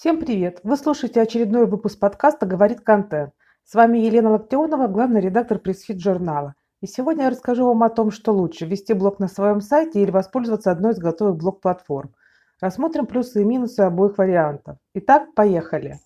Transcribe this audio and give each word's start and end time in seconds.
Всем 0.00 0.20
привет! 0.20 0.60
Вы 0.62 0.76
слушаете 0.76 1.20
очередной 1.20 1.66
выпуск 1.66 1.98
подкаста 1.98 2.46
«Говорит 2.46 2.82
контент». 2.82 3.32
С 3.64 3.74
вами 3.74 3.98
Елена 3.98 4.30
Локтионова, 4.30 4.86
главный 4.86 5.20
редактор 5.20 5.58
Pressfeed 5.58 5.98
журнала. 5.98 6.54
И 6.80 6.86
сегодня 6.86 7.24
я 7.24 7.30
расскажу 7.30 7.66
вам 7.66 7.82
о 7.82 7.90
том, 7.90 8.12
что 8.12 8.32
лучше– 8.32 8.64
вести 8.66 8.92
блог 8.92 9.18
на 9.18 9.26
своем 9.26 9.60
сайте 9.60 10.00
или 10.00 10.12
воспользоваться 10.12 10.70
одной 10.70 10.92
из 10.92 10.98
готовых 10.98 11.36
блог-платформ. 11.36 12.14
Рассмотрим 12.60 13.06
плюсы 13.06 13.42
и 13.42 13.44
минусы 13.44 13.80
обоих 13.80 14.18
вариантов. 14.18 14.76
Итак, 14.94 15.34
поехали. 15.34 15.98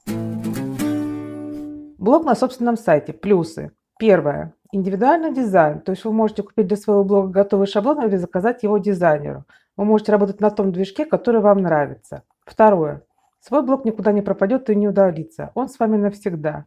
Блог 1.98 2.24
на 2.24 2.34
собственном 2.34 2.78
сайте. 2.78 3.12
Плюсы. 3.12 3.72
Первое. 3.98 4.54
Индивидуальный 4.72 5.34
дизайн. 5.34 5.82
То 5.82 5.92
есть 5.92 6.06
вы 6.06 6.14
можете 6.14 6.42
купить 6.42 6.66
для 6.66 6.78
своего 6.78 7.04
блога 7.04 7.28
готовый 7.28 7.66
шаблон 7.66 8.02
или 8.06 8.16
заказать 8.16 8.62
его 8.62 8.78
дизайнеру. 8.78 9.44
Вы 9.76 9.84
можете 9.84 10.12
работать 10.12 10.40
на 10.40 10.48
том 10.48 10.72
движке, 10.72 11.04
который 11.04 11.42
вам 11.42 11.58
нравится. 11.58 12.22
Второе. 12.46 13.02
Свой 13.42 13.62
блог 13.62 13.84
никуда 13.84 14.12
не 14.12 14.22
пропадет 14.22 14.70
и 14.70 14.76
не 14.76 14.86
удалится. 14.86 15.50
Он 15.56 15.68
с 15.68 15.80
вами 15.80 15.96
навсегда. 15.96 16.66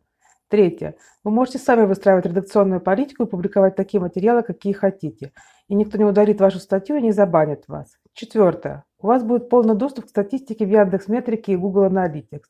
Третье. 0.50 0.96
Вы 1.24 1.32
можете 1.32 1.58
сами 1.58 1.86
выстраивать 1.86 2.26
редакционную 2.26 2.82
политику 2.82 3.24
и 3.24 3.30
публиковать 3.30 3.78
такие 3.78 4.02
материалы, 4.02 4.44
какие 4.44 4.74
хотите. 4.74 5.32
И 5.70 5.74
никто 5.74 5.98
не 5.98 6.04
ударит 6.04 6.42
вашу 6.42 6.60
статью 6.60 6.98
и 6.98 7.02
не 7.02 7.14
забанит 7.14 7.64
вас. 7.70 7.98
Четвертое. 8.12 8.84
У 9.00 9.08
вас 9.08 9.24
будет 9.24 9.48
полный 9.48 9.76
доступ 9.76 10.06
к 10.06 10.10
статистике 10.10 10.66
в 10.66 10.70
Яндекс.Метрике 10.70 11.54
и 11.54 11.56
Google 11.56 11.86
Analytics. 11.86 12.44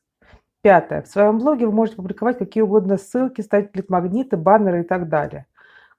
Пятое. 0.64 1.04
В 1.04 1.08
своем 1.08 1.38
блоге 1.38 1.68
вы 1.68 1.74
можете 1.74 1.98
публиковать 1.98 2.40
какие 2.40 2.64
угодно 2.64 2.98
ссылки, 2.98 3.42
ставить 3.42 3.74
клик-магниты, 3.74 4.38
баннеры 4.38 4.82
и 4.82 4.84
так 4.84 5.08
далее. 5.08 5.46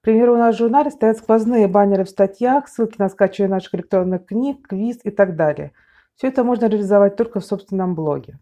К 0.01 0.03
примеру, 0.03 0.35
у 0.35 0.39
нас 0.39 0.57
в 0.57 0.59
журнале 0.59 0.91
стоят 0.91 1.19
сквозные 1.19 1.69
баннеры 1.69 2.03
в 2.03 2.11
статьях, 2.11 2.67
ссылки 2.67 2.97
на 2.99 3.09
скачивание 3.09 3.55
наших 3.55 3.77
электронных 3.77 4.27
книг, 4.27 4.67
квиз 4.67 4.99
и 5.05 5.11
так 5.11 5.37
далее– 5.37 5.71
все 6.17 6.29
это 6.29 6.45
можно 6.45 6.67
реализовать 6.67 7.17
только 7.17 7.41
в 7.41 7.45
собственном 7.45 7.95
блоге. 7.95 8.39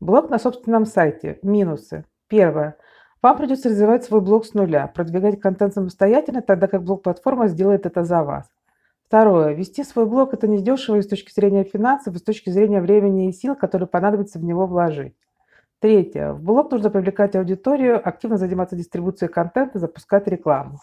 Блог 0.00 0.30
на 0.30 0.38
собственном 0.38 0.86
сайте. 0.86 1.38
Минусы. 1.42 2.06
Первое. 2.28 2.76
Вам 3.22 3.36
придется 3.36 3.68
развивать 3.68 4.04
свой 4.04 4.22
блог 4.22 4.46
с 4.46 4.54
нуля, 4.54 4.86
продвигать 4.86 5.38
контент 5.38 5.74
самостоятельно, 5.74 6.40
тогда 6.40 6.66
как 6.66 6.82
блог-платформа 6.82 7.48
сделает 7.48 7.84
это 7.84 8.04
за 8.04 8.22
вас. 8.22 8.48
Второе. 9.06 9.52
Вести 9.52 9.84
свой 9.84 10.06
блог– 10.06 10.32
это 10.32 10.48
не 10.48 10.62
дешево 10.62 10.96
и 10.96 11.02
с 11.02 11.06
точки 11.06 11.30
зрения 11.30 11.64
финансов, 11.64 12.14
и 12.14 12.18
с 12.18 12.22
точки 12.22 12.48
зрения 12.48 12.80
времени 12.80 13.28
и 13.28 13.32
сил, 13.32 13.54
которые 13.54 13.88
понадобится 13.88 14.38
в 14.38 14.44
него 14.44 14.66
вложить. 14.66 15.14
Третье. 15.80 16.32
В 16.32 16.42
блог 16.42 16.70
нужно 16.70 16.88
привлекать 16.88 17.36
аудиторию, 17.36 18.00
активно 18.06 18.38
заниматься 18.38 18.76
дистрибуцией 18.76 19.30
контента, 19.30 19.78
запускать 19.78 20.26
рекламу. 20.28 20.78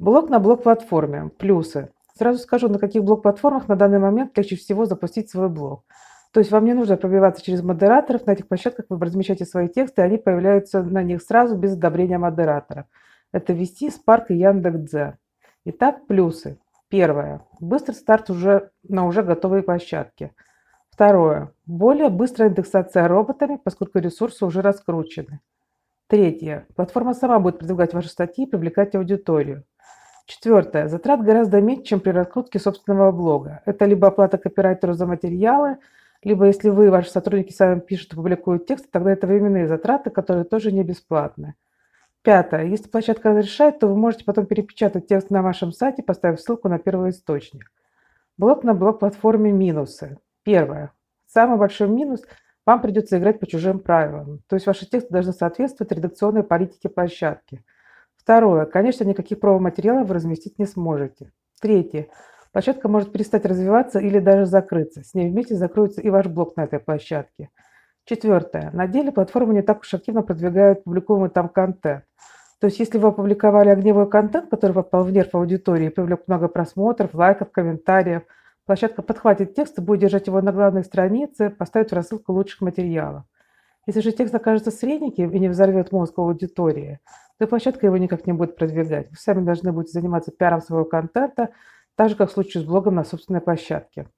Блог 0.00 0.30
на 0.30 0.40
блог-платформе. 0.40 1.30
Плюсы. 1.38 1.90
Сразу 2.16 2.38
скажу, 2.38 2.68
на 2.68 2.78
каких 2.78 3.02
блог-платформах 3.02 3.68
на 3.68 3.74
данный 3.74 3.98
момент 3.98 4.36
легче 4.38 4.56
всего 4.56 4.84
запустить 4.86 5.30
свой 5.30 5.48
блог. 5.48 5.84
То 6.32 6.40
есть 6.40 6.50
вам 6.52 6.64
не 6.64 6.74
нужно 6.74 6.96
пробиваться 6.96 7.44
через 7.44 7.62
модераторов. 7.62 8.26
На 8.26 8.32
этих 8.32 8.46
площадках 8.46 8.86
вы 8.88 9.04
размещаете 9.04 9.44
свои 9.44 9.68
тексты, 9.68 10.02
и 10.02 10.04
они 10.04 10.18
появляются 10.18 10.82
на 10.82 11.02
них 11.02 11.22
сразу 11.22 11.56
без 11.56 11.74
одобрения 11.74 12.18
модератора. 12.18 12.88
Это 13.32 13.52
вести 13.52 13.88
Spark 13.88 14.26
и 14.28 14.34
Яндекс.Дзен. 14.34 15.16
Итак, 15.64 16.06
плюсы. 16.06 16.58
Первое. 16.88 17.40
Быстрый 17.58 17.94
старт 17.94 18.30
уже 18.30 18.70
на 18.84 19.06
уже 19.06 19.22
готовой 19.22 19.64
площадке. 19.64 20.32
Второе. 20.90 21.52
Более 21.66 22.10
быстрая 22.10 22.48
индексация 22.50 23.08
роботами, 23.08 23.60
поскольку 23.62 23.98
ресурсы 23.98 24.44
уже 24.46 24.62
раскручены. 24.62 25.40
Третье. 26.06 26.66
Платформа 26.76 27.14
сама 27.14 27.40
будет 27.40 27.58
продвигать 27.58 27.94
ваши 27.94 28.08
статьи 28.08 28.44
и 28.44 28.48
привлекать 28.48 28.94
аудиторию. 28.94 29.64
Четвертое. 30.26 30.88
Затрат 30.88 31.22
гораздо 31.22 31.60
меньше, 31.60 31.84
чем 31.84 32.00
при 32.00 32.10
раскрутке 32.10 32.58
собственного 32.58 33.12
блога. 33.12 33.60
Это 33.66 33.84
либо 33.84 34.08
оплата 34.08 34.38
копирайтеру 34.38 34.94
за 34.94 35.06
материалы, 35.06 35.76
либо 36.22 36.46
если 36.46 36.70
вы, 36.70 36.90
ваши 36.90 37.10
сотрудники 37.10 37.52
сами 37.52 37.80
пишут 37.80 38.14
и 38.14 38.16
публикуют 38.16 38.66
тексты, 38.66 38.88
тогда 38.90 39.12
это 39.12 39.26
временные 39.26 39.68
затраты, 39.68 40.08
которые 40.08 40.44
тоже 40.44 40.72
не 40.72 40.82
бесплатны. 40.82 41.54
Пятое. 42.22 42.64
Если 42.64 42.88
площадка 42.88 43.30
разрешает, 43.30 43.80
то 43.80 43.86
вы 43.86 43.96
можете 43.96 44.24
потом 44.24 44.46
перепечатать 44.46 45.06
текст 45.06 45.28
на 45.28 45.42
вашем 45.42 45.72
сайте, 45.72 46.02
поставив 46.02 46.40
ссылку 46.40 46.70
на 46.70 46.78
первый 46.78 47.10
источник. 47.10 47.70
Блок 48.38 48.64
на 48.64 48.72
блок-платформе 48.72 49.52
минусы. 49.52 50.16
Первое. 50.42 50.92
Самый 51.26 51.58
большой 51.58 51.88
минус– 51.88 52.22
вам 52.66 52.80
придется 52.80 53.18
играть 53.18 53.40
по 53.40 53.46
чужим 53.46 53.78
правилам. 53.78 54.40
То 54.46 54.56
есть 54.56 54.66
ваши 54.66 54.88
тексты 54.88 55.12
должны 55.12 55.34
соответствовать 55.34 55.92
редакционной 55.92 56.44
политике 56.44 56.88
площадки– 56.88 57.62
Второе. 58.24 58.64
Конечно, 58.64 59.04
никаких 59.04 59.38
промо-материалов 59.38 60.08
вы 60.08 60.14
разместить 60.14 60.58
не 60.58 60.64
сможете. 60.64 61.30
Третье. 61.60 62.08
Площадка 62.52 62.88
может 62.88 63.12
перестать 63.12 63.44
развиваться 63.44 63.98
или 63.98 64.18
даже 64.18 64.46
закрыться. 64.46 65.02
С 65.02 65.12
ней 65.12 65.30
вместе 65.30 65.56
закроется 65.56 66.00
и 66.00 66.08
ваш 66.08 66.26
блог 66.28 66.56
на 66.56 66.64
этой 66.64 66.78
площадке. 66.78 67.50
Четвертое. 68.06 68.70
На 68.72 68.86
деле 68.86 69.12
платформа 69.12 69.52
не 69.52 69.60
так 69.60 69.80
уж 69.80 69.92
активно 69.92 70.22
продвигает 70.22 70.84
публикуемый 70.84 71.28
там 71.28 71.50
контент. 71.50 72.04
То 72.60 72.68
есть, 72.68 72.78
если 72.78 72.96
вы 72.96 73.08
опубликовали 73.08 73.68
огневой 73.68 74.08
контент, 74.08 74.48
который 74.48 74.72
попал 74.72 75.04
в 75.04 75.12
нерв 75.12 75.34
аудитории, 75.34 75.90
привлек 75.90 76.22
много 76.26 76.48
просмотров, 76.48 77.12
лайков, 77.12 77.50
комментариев, 77.50 78.22
площадка 78.64 79.02
подхватит 79.02 79.54
текст 79.54 79.78
и 79.78 79.82
будет 79.82 80.00
держать 80.00 80.28
его 80.28 80.40
на 80.40 80.50
главной 80.50 80.84
странице, 80.84 81.50
поставит 81.50 81.90
в 81.90 81.94
рассылку 81.94 82.32
лучших 82.32 82.62
материалов. 82.62 83.24
Если 83.86 84.00
же 84.00 84.12
текст 84.12 84.34
окажется 84.34 84.70
средненьким 84.70 85.30
и 85.30 85.38
не 85.38 85.48
взорвет 85.48 85.92
мозг 85.92 86.18
аудитории, 86.18 87.00
то 87.38 87.46
площадка 87.46 87.86
его 87.86 87.96
никак 87.96 88.26
не 88.26 88.32
будет 88.32 88.56
продвигать. 88.56 89.10
Вы 89.10 89.16
сами 89.16 89.44
должны 89.44 89.72
будете 89.72 89.92
заниматься 89.92 90.30
пиаром 90.30 90.60
своего 90.60 90.84
контента, 90.84 91.50
так 91.96 92.10
же, 92.10 92.16
как 92.16 92.30
в 92.30 92.32
случае 92.32 92.62
с 92.62 92.66
блогом 92.66 92.94
на 92.94 93.04
собственной 93.04 93.40
площадке. 93.40 94.08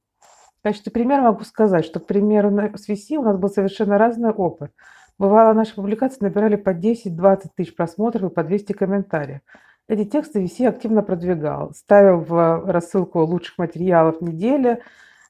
В 0.59 0.63
качестве 0.63 0.93
примера 0.93 1.23
могу 1.23 1.45
сказать, 1.45 1.85
что, 1.85 2.01
к 2.01 2.07
примеру, 2.07 2.51
с 2.77 2.89
VC 2.89 3.17
у 3.17 3.23
нас 3.23 3.37
был 3.37 3.49
совершенно 3.49 3.99
разный 3.99 4.31
опыт. 4.31 4.73
Бывало, 5.19 5.55
наши 5.55 5.75
публикации 5.75 6.25
набирали 6.25 6.57
по 6.57 6.71
10-20 6.71 7.51
тысяч 7.55 7.75
просмотров 7.75 8.31
и 8.31 8.35
по 8.35 8.43
200 8.43 8.73
комментариев. 8.73 9.41
Эти 9.89 10.05
тексты 10.05 10.43
VC 10.43 10.67
активно 10.67 11.03
продвигал, 11.03 11.73
ставил 11.73 12.19
в 12.19 12.65
рассылку 12.67 13.21
лучших 13.21 13.57
материалов 13.59 14.21
недели, 14.21 14.83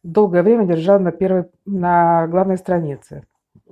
долгое 0.02 0.42
время 0.42 0.66
держал 0.66 0.98
на, 0.98 1.12
первой, 1.12 1.44
на 1.66 2.26
главной 2.26 2.56
странице. 2.56 3.24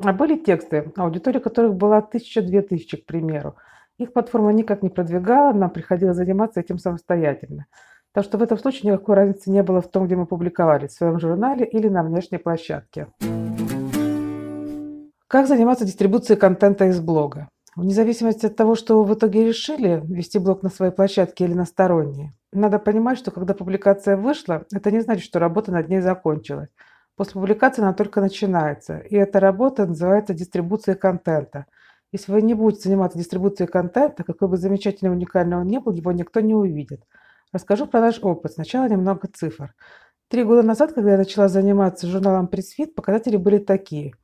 А 0.03 0.13
были 0.13 0.37
тексты, 0.37 0.93
аудитория 0.97 1.41
которых 1.41 1.75
была 1.75 2.03
тысяча-две 2.03 2.63
тысячи, 2.63 2.97
к 2.97 3.07
примеру. 3.07 3.55
Их 3.99 4.13
платформа 4.13 4.53
никак 4.53 4.83
не 4.83 4.89
продвигала, 4.89 5.53
нам 5.53 5.71
приходилось 5.71 6.17
заниматься 6.17 6.61
этим 6.61 6.79
самостоятельно. 6.79 7.67
Так 8.13 8.25
что 8.25 8.39
в 8.39 8.43
этом 8.43 8.59
случае 8.59 8.93
никакой 8.93 9.15
разницы 9.15 9.51
не 9.51 9.63
было 9.63 9.81
в 9.81 9.89
том, 9.89 10.07
где 10.07 10.17
мы 10.17 10.27
публиковали, 10.27 10.89
в 10.89 10.93
своем 10.93 11.21
журнале 11.21 11.65
или 11.65 11.89
на 11.89 12.03
внешней 12.03 12.39
площадке. 12.39 13.07
Как 15.29 15.47
заниматься 15.47 15.85
дистрибуцией 15.85 16.39
контента 16.39 16.87
из 16.87 17.01
блога? 17.01 17.49
Вне 17.77 17.93
зависимости 17.93 18.47
от 18.47 18.57
того, 18.57 18.75
что 18.77 19.03
вы 19.03 19.15
в 19.15 19.17
итоге 19.17 19.47
решили, 19.47 20.01
вести 20.05 20.39
блог 20.39 20.63
на 20.63 20.71
своей 20.71 20.93
площадке 20.93 21.45
или 21.45 21.55
на 21.55 21.65
сторонней, 21.65 22.31
надо 22.55 22.79
понимать, 22.79 23.19
что 23.19 23.33
когда 23.33 23.53
публикация 23.53 24.17
вышла, 24.17 24.65
это 24.73 24.93
не 24.93 25.01
значит, 25.01 25.25
что 25.25 25.41
работа 25.41 25.73
над 25.73 25.89
ней 25.89 26.01
закончилась. 26.01 26.69
После 27.17 27.35
публикации 27.35 27.83
она 27.83 27.93
только 27.93 28.21
начинается, 28.21 28.99
и 28.99 29.17
эта 29.17 29.41
работа 29.41 29.87
называется 29.87 30.35
дистрибуцией 30.35 30.97
контента. 30.97 31.67
Если 32.15 32.31
вы 32.31 32.43
не 32.43 32.55
будете 32.55 32.83
заниматься 32.89 33.19
дистрибуцией 33.19 33.67
контента, 33.67 34.23
какой 34.23 34.47
бы 34.47 34.57
замечательный 34.57 35.09
и 35.09 35.11
уникальный 35.11 35.57
он 35.57 35.67
ни 35.67 35.79
был, 35.79 35.91
его 35.91 36.13
никто 36.13 36.39
не 36.39 36.55
увидит. 36.55 37.03
Расскажу 37.53 37.87
про 37.87 38.01
наш 38.01 38.21
опыт. 38.23 38.53
Сначала 38.53 38.89
немного 38.89 39.27
цифр. 39.27 39.75
Три 40.29 40.45
года 40.45 40.63
назад, 40.63 40.93
когда 40.93 41.11
я 41.11 41.19
начала 41.19 41.49
заниматься 41.49 42.07
журналом 42.07 42.47
Пресфит, 42.47 42.95
показатели 42.95 43.37
были 43.37 43.59
такие. 43.59 44.15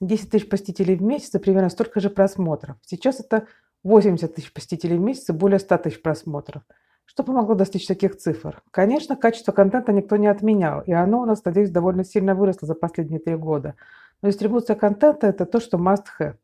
10 0.00 0.28
тысяч 0.28 0.48
посетителей 0.48 0.96
в 0.96 1.02
месяц 1.02 1.36
и 1.36 1.38
примерно 1.38 1.68
столько 1.68 2.00
же 2.00 2.10
просмотров. 2.10 2.78
Сейчас 2.84 3.20
это 3.20 3.46
80 3.84 4.34
тысяч 4.34 4.52
посетителей 4.52 4.98
в 4.98 5.02
месяц 5.02 5.28
и 5.28 5.32
более 5.32 5.60
100 5.60 5.78
тысяч 5.78 6.02
просмотров. 6.02 6.64
Что 7.04 7.22
помогло 7.22 7.54
достичь 7.54 7.86
таких 7.86 8.16
цифр? 8.16 8.60
Конечно, 8.72 9.14
качество 9.14 9.52
контента 9.52 9.92
никто 9.92 10.16
не 10.16 10.26
отменял, 10.26 10.80
и 10.80 10.90
оно 10.90 11.20
у 11.20 11.24
нас, 11.24 11.44
надеюсь, 11.44 11.70
довольно 11.70 12.04
сильно 12.04 12.34
выросло 12.34 12.66
за 12.66 12.74
последние 12.74 13.20
три 13.20 13.36
года. 13.36 13.76
Но 14.20 14.30
дистрибуция 14.30 14.74
контента– 14.74 15.26
это 15.28 15.46
то, 15.46 15.60
что 15.60 15.76
must 15.76 16.06
have. 16.18 16.34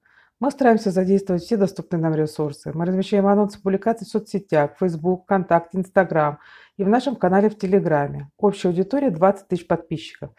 Мы 0.43 0.51
стараемся 0.51 0.91
задействовать 0.91 1.45
все 1.45 1.57
доступные 1.57 2.03
нам 2.03 2.17
ресурсы. 2.17 2.73
Мы 2.75 2.85
размещаем 2.85 3.29
анонсы 3.29 3.63
публикаций 3.63 4.09
в 4.09 4.11
соцсетях, 4.11 4.73
Facebook, 4.77 5.23
ВКонтакте, 5.23 5.79
Instagram 5.79 6.39
и 6.77 6.83
в 6.83 6.89
нашем 6.89 7.15
канале 7.15 7.49
в 7.49 7.57
Телеграме. 7.57 8.29
Общая 8.39 8.71
аудитория 8.71 9.11
20 9.11 9.47
тысяч 9.47 9.69
подписчиков. 9.69 10.31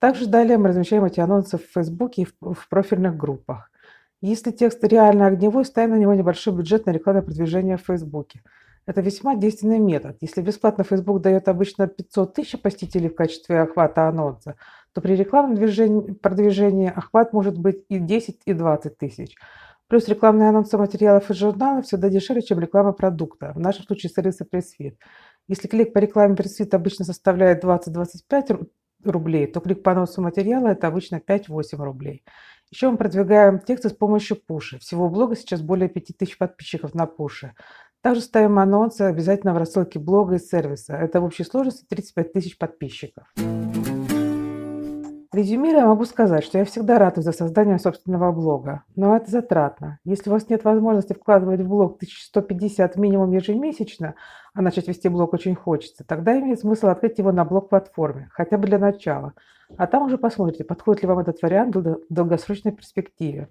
Также 0.00 0.26
далее 0.26 0.58
мы 0.58 0.70
размещаем 0.70 1.04
эти 1.04 1.20
анонсы 1.20 1.58
в 1.58 1.62
Facebook 1.72 2.18
и 2.18 2.24
в 2.24 2.68
профильных 2.68 3.16
группах. 3.16 3.70
Если 4.20 4.50
текст 4.50 4.82
реально 4.82 5.28
огневой, 5.28 5.64
ставим 5.64 5.90
на 5.90 5.98
него 6.00 6.14
небольшой 6.14 6.56
бюджет 6.56 6.86
на 6.86 6.90
рекламное 6.90 7.22
продвижение 7.22 7.76
в 7.76 7.82
Facebook. 7.82 8.30
Это 8.84 9.00
весьма 9.00 9.36
действенный 9.36 9.78
метод. 9.78 10.16
Если 10.20 10.42
бесплатно 10.42 10.82
Facebook 10.82 11.20
дает 11.20 11.46
обычно 11.46 11.86
500 11.86 12.34
тысяч 12.34 12.60
посетителей 12.60 13.08
в 13.08 13.14
качестве 13.14 13.60
охвата 13.60 14.08
анонса, 14.08 14.56
то 14.92 15.00
при 15.00 15.14
рекламном 15.14 15.56
движении, 15.56 16.12
продвижении 16.12 16.92
охват 16.94 17.32
может 17.32 17.58
быть 17.58 17.84
и 17.88 17.98
10, 17.98 18.42
и 18.44 18.52
20 18.52 18.98
тысяч. 18.98 19.36
Плюс 19.88 20.08
рекламные 20.08 20.48
анонсы 20.48 20.78
материалов 20.78 21.30
из 21.30 21.36
журнала 21.36 21.82
всегда 21.82 22.08
дешевле, 22.08 22.42
чем 22.42 22.58
реклама 22.60 22.92
продукта, 22.92 23.52
в 23.54 23.60
нашем 23.60 23.84
случае 23.84 24.10
сервиса 24.10 24.44
пресс 24.44 24.74
Если 25.48 25.68
клик 25.68 25.92
по 25.92 25.98
рекламе 25.98 26.34
пресс 26.34 26.60
обычно 26.72 27.04
составляет 27.04 27.62
20-25 27.62 28.68
рублей, 29.04 29.46
то 29.46 29.60
клик 29.60 29.82
по 29.82 29.92
анонсу 29.92 30.22
материала– 30.22 30.68
это 30.68 30.86
обычно 30.86 31.16
5-8 31.16 31.76
рублей. 31.76 32.24
Еще 32.70 32.90
мы 32.90 32.96
продвигаем 32.96 33.58
тексты 33.58 33.90
с 33.90 33.92
помощью 33.92 34.38
пуши. 34.38 34.78
Всего 34.78 35.04
у 35.04 35.10
блога 35.10 35.36
сейчас 35.36 35.60
более 35.60 35.90
5000 35.90 36.38
подписчиков 36.38 36.94
на 36.94 37.04
пуше. 37.04 37.54
Также 38.00 38.22
ставим 38.22 38.58
анонсы 38.58 39.02
обязательно 39.02 39.52
в 39.52 39.58
рассылке 39.58 39.98
блога 39.98 40.36
и 40.36 40.38
сервиса. 40.38 40.94
Это 40.94 41.20
в 41.20 41.24
общей 41.24 41.44
сложности 41.44 41.84
35 41.88 42.32
тысяч 42.32 42.56
подписчиков. 42.56 43.24
Резюмируя, 45.32 45.86
могу 45.86 46.04
сказать, 46.04 46.44
что 46.44 46.58
я 46.58 46.66
всегда 46.66 46.98
ратую 46.98 47.24
за 47.24 47.32
созданием 47.32 47.78
собственного 47.78 48.32
блога, 48.32 48.82
но 48.96 49.16
это 49.16 49.30
затратно. 49.30 49.98
Если 50.04 50.28
у 50.28 50.32
вас 50.34 50.50
нет 50.50 50.62
возможности 50.62 51.14
вкладывать 51.14 51.60
в 51.60 51.68
блог 51.68 51.94
1150 51.96 52.96
минимум 52.96 53.32
ежемесячно, 53.32 54.14
а 54.52 54.60
начать 54.60 54.88
вести 54.88 55.08
блог 55.08 55.32
очень 55.32 55.54
хочется, 55.54 56.04
тогда 56.06 56.38
имеет 56.38 56.60
смысл 56.60 56.88
открыть 56.88 57.16
его 57.16 57.32
на 57.32 57.46
блог-платформе, 57.46 58.28
хотя 58.30 58.58
бы 58.58 58.66
для 58.66 58.78
начала. 58.78 59.32
А 59.78 59.86
там 59.86 60.02
уже 60.02 60.18
посмотрите, 60.18 60.64
подходит 60.64 61.02
ли 61.02 61.08
вам 61.08 61.20
этот 61.20 61.40
вариант 61.40 61.76
в 61.76 62.00
долгосрочной 62.10 62.72
перспективе. 62.72 63.48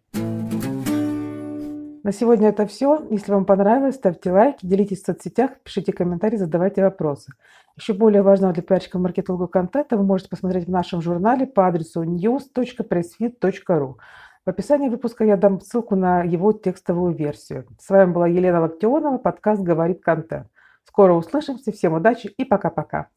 На 2.04 2.12
сегодня 2.12 2.50
это 2.50 2.66
все. 2.66 3.06
Если 3.12 3.32
вам 3.32 3.46
понравилось, 3.46 3.96
ставьте 3.96 4.32
лайки, 4.32 4.66
делитесь 4.66 5.04
в 5.04 5.06
соцсетях, 5.06 5.52
пишите 5.64 5.94
комментарии, 5.94 6.36
задавайте 6.36 6.82
вопросы. 6.82 7.32
Еще 7.78 7.94
более 7.94 8.24
важного 8.24 8.54
для 8.54 8.64
пиарщиков 8.64 9.02
маркетинга 9.02 9.46
контента 9.46 9.98
вы 9.98 10.04
можете 10.04 10.30
посмотреть 10.30 10.66
в 10.66 10.72
нашем 10.72 11.02
журнале 11.02 11.46
по 11.46 11.68
адресу 11.68 12.04
news.pressfit.ru. 12.04 13.96
В 14.46 14.50
описании 14.50 14.90
выпуска 14.90 15.24
я 15.24 15.38
дам 15.38 15.62
ссылку 15.62 15.96
на 15.96 16.24
его 16.24 16.54
текстовую 16.54 17.14
версию. 17.14 17.68
С 17.80 17.88
вами 17.90 18.12
была 18.12 18.28
Елена 18.28 18.62
Локтионова, 18.62 19.20
подкаст 19.20 19.62
«Говорит 19.62 20.02
контент». 20.02 20.48
Скоро 20.86 21.14
услышимся, 21.14 21.72
всем 21.72 21.94
удачи 21.94 22.34
и 22.36 22.46
пока-пока. 22.46 23.10